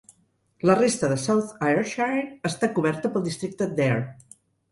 La 0.69 0.75
resta 0.79 1.09
de 1.11 1.17
South 1.23 1.51
Ayrshire 1.67 2.23
està 2.51 2.71
cobertura 2.79 3.13
pel 3.17 3.27
districte 3.31 3.71
d"Ayr. 3.81 4.01